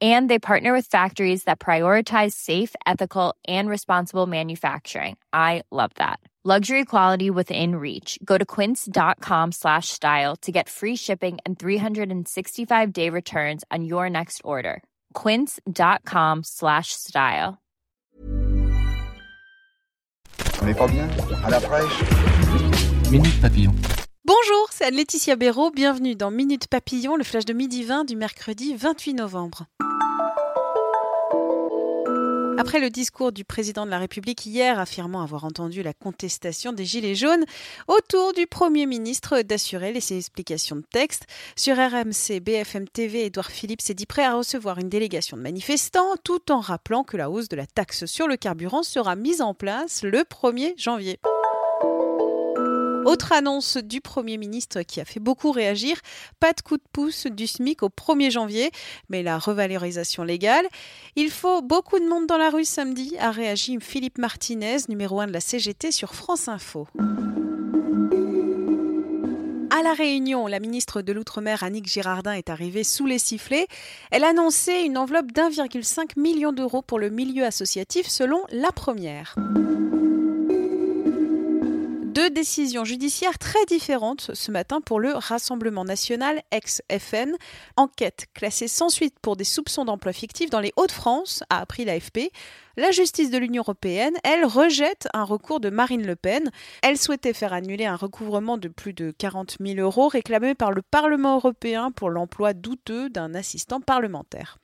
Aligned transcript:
And 0.00 0.28
they 0.28 0.38
partner 0.38 0.74
with 0.74 0.86
factories 0.86 1.44
that 1.44 1.58
prioritize 1.58 2.32
safe, 2.32 2.74
ethical, 2.86 3.34
and 3.48 3.68
responsible 3.68 4.26
manufacturing. 4.26 5.16
I 5.32 5.62
love 5.70 5.90
that. 5.94 6.20
Luxury 6.44 6.84
quality 6.84 7.30
within 7.30 7.74
reach. 7.74 8.18
Go 8.24 8.38
to 8.38 8.44
quince.com 8.44 9.50
slash 9.52 9.88
style 9.88 10.36
to 10.42 10.52
get 10.52 10.68
free 10.68 10.94
shipping 10.96 11.38
and 11.44 11.58
365-day 11.58 13.10
returns 13.10 13.64
on 13.72 13.84
your 13.84 14.08
next 14.08 14.42
order. 14.44 14.84
quince.com 15.14 16.44
slash 16.44 16.92
style. 16.92 17.58
On 20.62 20.66
n'est 20.66 20.74
pas 20.74 20.86
bien 20.86 21.08
À 21.44 21.50
la 21.50 21.60
fraîche 21.60 22.04
Minute 23.10 23.40
Papillon. 23.40 23.74
Bonjour, 24.24 24.68
c'est 24.70 24.84
Anne-Laetitia 24.84 25.36
Béraud. 25.36 25.70
Bienvenue 25.70 26.14
dans 26.14 26.30
Minute 26.30 26.68
Papillon, 26.68 27.16
le 27.16 27.24
flash 27.24 27.44
de 27.44 27.52
midi 27.52 27.84
20 27.84 28.04
du 28.04 28.16
mercredi 28.16 28.74
28 28.74 29.14
novembre. 29.14 29.66
Après 32.58 32.80
le 32.80 32.88
discours 32.88 33.32
du 33.32 33.44
président 33.44 33.84
de 33.84 33.90
la 33.90 33.98
République 33.98 34.46
hier 34.46 34.78
affirmant 34.78 35.22
avoir 35.22 35.44
entendu 35.44 35.82
la 35.82 35.92
contestation 35.92 36.72
des 36.72 36.86
Gilets 36.86 37.14
jaunes, 37.14 37.44
autour 37.86 38.32
du 38.32 38.46
Premier 38.46 38.86
ministre 38.86 39.42
d'assurer 39.42 39.92
les 39.92 40.16
explications 40.16 40.76
de 40.76 40.84
texte. 40.90 41.26
Sur 41.54 41.76
RMC, 41.76 42.40
BFM 42.40 42.88
TV, 42.88 43.26
Édouard 43.26 43.50
Philippe 43.50 43.82
s'est 43.82 43.94
dit 43.94 44.06
prêt 44.06 44.24
à 44.24 44.34
recevoir 44.34 44.78
une 44.78 44.88
délégation 44.88 45.36
de 45.36 45.42
manifestants 45.42 46.16
tout 46.24 46.50
en 46.50 46.60
rappelant 46.60 47.04
que 47.04 47.16
la 47.16 47.30
hausse 47.30 47.48
de 47.48 47.56
la 47.56 47.66
taxe 47.66 48.06
sur 48.06 48.26
le 48.26 48.36
carburant 48.36 48.82
sera 48.82 49.16
mise 49.16 49.42
en 49.42 49.52
place 49.52 50.02
le 50.02 50.20
1er 50.20 50.72
janvier. 50.78 51.18
Autre 53.06 53.30
annonce 53.30 53.76
du 53.76 54.00
Premier 54.00 54.36
ministre 54.36 54.82
qui 54.82 55.00
a 55.00 55.04
fait 55.04 55.20
beaucoup 55.20 55.52
réagir, 55.52 55.96
pas 56.40 56.52
de 56.52 56.60
coup 56.60 56.76
de 56.76 56.82
pouce 56.92 57.28
du 57.28 57.46
SMIC 57.46 57.84
au 57.84 57.88
1er 57.88 58.32
janvier, 58.32 58.72
mais 59.10 59.22
la 59.22 59.38
revalorisation 59.38 60.24
légale. 60.24 60.66
Il 61.14 61.30
faut 61.30 61.62
beaucoup 61.62 62.00
de 62.00 62.08
monde 62.08 62.26
dans 62.26 62.36
la 62.36 62.50
rue 62.50 62.64
samedi, 62.64 63.14
a 63.20 63.30
réagi 63.30 63.78
Philippe 63.80 64.18
Martinez, 64.18 64.78
numéro 64.88 65.20
1 65.20 65.28
de 65.28 65.32
la 65.32 65.38
CGT 65.38 65.92
sur 65.92 66.16
France 66.16 66.48
Info. 66.48 66.88
À 69.70 69.82
La 69.84 69.92
Réunion, 69.92 70.48
la 70.48 70.58
ministre 70.58 71.00
de 71.00 71.12
l'Outre-mer, 71.12 71.62
Annick 71.62 71.86
Girardin, 71.86 72.32
est 72.32 72.50
arrivée 72.50 72.82
sous 72.82 73.06
les 73.06 73.20
sifflets. 73.20 73.68
Elle 74.10 74.24
a 74.24 74.30
annoncé 74.30 74.80
une 74.84 74.98
enveloppe 74.98 75.30
d'1,5 75.30 76.18
million 76.18 76.50
d'euros 76.50 76.82
pour 76.82 76.98
le 76.98 77.10
milieu 77.10 77.44
associatif 77.44 78.08
selon 78.08 78.42
la 78.50 78.72
première 78.72 79.36
deux 82.16 82.30
décisions 82.30 82.86
judiciaires 82.86 83.38
très 83.38 83.62
différentes 83.66 84.30
ce 84.32 84.50
matin 84.50 84.80
pour 84.80 85.00
le 85.00 85.12
Rassemblement 85.12 85.84
national 85.84 86.40
ex-FN. 86.50 87.34
Enquête 87.76 88.24
classée 88.32 88.68
sans 88.68 88.88
suite 88.88 89.16
pour 89.20 89.36
des 89.36 89.44
soupçons 89.44 89.84
d'emploi 89.84 90.14
fictif 90.14 90.48
dans 90.48 90.60
les 90.60 90.72
Hauts-de-France, 90.76 91.44
a 91.50 91.60
appris 91.60 91.84
l'AFP. 91.84 92.30
La 92.78 92.90
justice 92.90 93.30
de 93.30 93.36
l'Union 93.36 93.62
européenne, 93.62 94.14
elle, 94.24 94.46
rejette 94.46 95.08
un 95.12 95.24
recours 95.24 95.60
de 95.60 95.68
Marine 95.68 96.06
Le 96.06 96.16
Pen. 96.16 96.50
Elle 96.82 96.96
souhaitait 96.96 97.34
faire 97.34 97.52
annuler 97.52 97.84
un 97.84 97.96
recouvrement 97.96 98.56
de 98.56 98.68
plus 98.68 98.94
de 98.94 99.10
40 99.10 99.58
000 99.60 99.78
euros 99.78 100.08
réclamé 100.08 100.54
par 100.54 100.72
le 100.72 100.80
Parlement 100.80 101.34
européen 101.34 101.90
pour 101.90 102.08
l'emploi 102.08 102.54
douteux 102.54 103.10
d'un 103.10 103.34
assistant 103.34 103.82
parlementaire. 103.82 104.58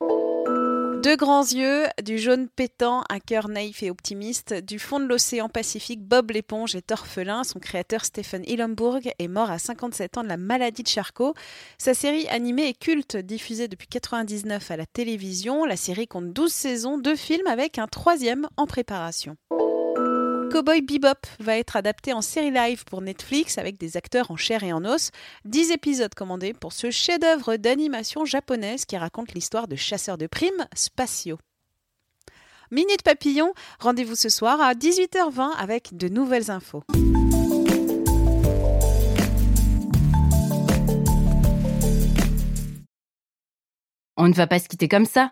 Deux 1.03 1.17
grands 1.17 1.43
yeux, 1.43 1.83
du 2.01 2.17
jaune 2.17 2.47
pétant, 2.47 3.03
un 3.09 3.19
cœur 3.19 3.49
naïf 3.49 3.83
et 3.83 3.91
optimiste. 3.91 4.53
Du 4.53 4.79
fond 4.79 5.01
de 5.01 5.05
l'océan 5.05 5.49
Pacifique, 5.49 6.01
Bob 6.01 6.31
l'éponge 6.31 6.75
est 6.75 6.93
orphelin. 6.93 7.43
Son 7.43 7.59
créateur 7.59 8.05
Stephen 8.05 8.41
Hillenburg 8.47 9.01
est 9.19 9.27
mort 9.27 9.51
à 9.51 9.59
57 9.59 10.17
ans 10.17 10.23
de 10.23 10.29
la 10.29 10.37
maladie 10.37 10.81
de 10.81 10.87
Charcot. 10.87 11.33
Sa 11.77 11.93
série 11.93 12.25
animée 12.29 12.69
est 12.69 12.79
culte, 12.79 13.17
diffusée 13.17 13.67
depuis 13.67 13.89
1999 13.93 14.71
à 14.71 14.77
la 14.77 14.85
télévision. 14.85 15.65
La 15.65 15.75
série 15.75 16.07
compte 16.07 16.31
12 16.31 16.49
saisons, 16.49 16.97
deux 16.97 17.17
films 17.17 17.47
avec 17.47 17.79
un 17.79 17.87
troisième 17.87 18.47
en 18.55 18.65
préparation. 18.65 19.35
Cowboy 20.53 20.83
Bebop 20.83 21.25
va 21.39 21.57
être 21.57 21.75
adapté 21.77 22.13
en 22.13 22.21
série 22.21 22.51
live 22.51 22.85
pour 22.85 23.01
Netflix 23.01 23.57
avec 23.57 23.79
des 23.79 23.97
acteurs 23.97 24.29
en 24.29 24.37
chair 24.37 24.61
et 24.61 24.71
en 24.71 24.85
os. 24.85 25.09
10 25.45 25.71
épisodes 25.71 26.13
commandés 26.13 26.53
pour 26.53 26.73
ce 26.73 26.91
chef-d'œuvre 26.91 27.55
d'animation 27.55 28.23
japonaise 28.23 28.85
qui 28.85 28.95
raconte 28.95 29.33
l'histoire 29.33 29.67
de 29.67 29.75
chasseurs 29.75 30.19
de 30.19 30.27
primes 30.27 30.67
spatiaux. 30.75 31.39
Minute 32.69 33.01
Papillon, 33.01 33.51
rendez-vous 33.79 34.13
ce 34.13 34.29
soir 34.29 34.61
à 34.61 34.75
18h20 34.75 35.55
avec 35.57 35.97
de 35.97 36.07
nouvelles 36.07 36.51
infos. 36.51 36.83
On 44.17 44.27
ne 44.27 44.33
va 44.35 44.45
pas 44.45 44.59
se 44.59 44.67
quitter 44.67 44.87
comme 44.87 45.05
ça. 45.05 45.31